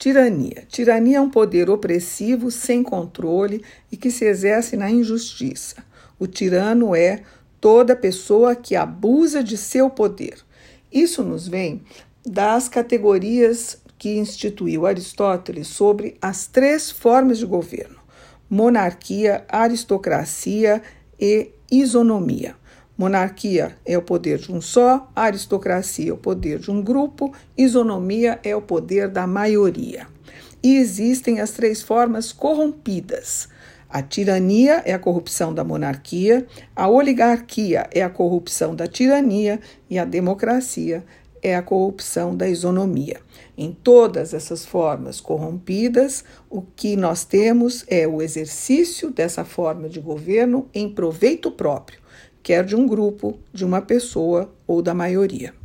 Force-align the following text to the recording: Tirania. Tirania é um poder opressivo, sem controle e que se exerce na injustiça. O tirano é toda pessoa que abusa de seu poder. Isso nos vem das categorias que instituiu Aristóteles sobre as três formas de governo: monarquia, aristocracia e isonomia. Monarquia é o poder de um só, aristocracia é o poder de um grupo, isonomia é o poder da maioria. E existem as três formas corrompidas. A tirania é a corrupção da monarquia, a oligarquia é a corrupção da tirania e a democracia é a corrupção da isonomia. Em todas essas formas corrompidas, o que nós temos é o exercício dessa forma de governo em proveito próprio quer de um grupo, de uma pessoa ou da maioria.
Tirania. 0.00 0.64
Tirania 0.66 1.18
é 1.18 1.20
um 1.20 1.28
poder 1.28 1.68
opressivo, 1.68 2.50
sem 2.50 2.82
controle 2.82 3.62
e 3.92 3.98
que 3.98 4.10
se 4.10 4.24
exerce 4.24 4.74
na 4.74 4.90
injustiça. 4.90 5.84
O 6.18 6.26
tirano 6.26 6.96
é 6.96 7.22
toda 7.60 7.94
pessoa 7.94 8.56
que 8.56 8.74
abusa 8.74 9.44
de 9.44 9.58
seu 9.58 9.90
poder. 9.90 10.38
Isso 10.90 11.22
nos 11.22 11.46
vem 11.46 11.82
das 12.24 12.66
categorias 12.66 13.78
que 13.98 14.16
instituiu 14.16 14.86
Aristóteles 14.86 15.68
sobre 15.68 16.16
as 16.22 16.46
três 16.46 16.90
formas 16.90 17.36
de 17.36 17.44
governo: 17.44 18.00
monarquia, 18.48 19.44
aristocracia 19.50 20.80
e 21.20 21.50
isonomia. 21.70 22.56
Monarquia 23.00 23.78
é 23.86 23.96
o 23.96 24.02
poder 24.02 24.36
de 24.36 24.52
um 24.52 24.60
só, 24.60 25.10
aristocracia 25.16 26.10
é 26.10 26.12
o 26.12 26.18
poder 26.18 26.58
de 26.58 26.70
um 26.70 26.82
grupo, 26.82 27.32
isonomia 27.56 28.38
é 28.44 28.54
o 28.54 28.60
poder 28.60 29.08
da 29.08 29.26
maioria. 29.26 30.06
E 30.62 30.76
existem 30.76 31.40
as 31.40 31.52
três 31.52 31.80
formas 31.80 32.30
corrompidas. 32.30 33.48
A 33.88 34.02
tirania 34.02 34.82
é 34.84 34.92
a 34.92 34.98
corrupção 34.98 35.54
da 35.54 35.64
monarquia, 35.64 36.46
a 36.76 36.90
oligarquia 36.90 37.88
é 37.90 38.02
a 38.02 38.10
corrupção 38.10 38.76
da 38.76 38.86
tirania 38.86 39.60
e 39.88 39.98
a 39.98 40.04
democracia 40.04 41.02
é 41.42 41.56
a 41.56 41.62
corrupção 41.62 42.36
da 42.36 42.46
isonomia. 42.46 43.18
Em 43.56 43.72
todas 43.72 44.34
essas 44.34 44.66
formas 44.66 45.22
corrompidas, 45.22 46.22
o 46.50 46.60
que 46.60 46.96
nós 46.96 47.24
temos 47.24 47.82
é 47.88 48.06
o 48.06 48.20
exercício 48.20 49.10
dessa 49.10 49.42
forma 49.42 49.88
de 49.88 50.00
governo 50.00 50.68
em 50.74 50.86
proveito 50.86 51.50
próprio 51.50 51.98
quer 52.42 52.64
de 52.64 52.74
um 52.74 52.86
grupo, 52.86 53.38
de 53.52 53.64
uma 53.64 53.80
pessoa 53.80 54.52
ou 54.66 54.82
da 54.82 54.94
maioria. 54.94 55.59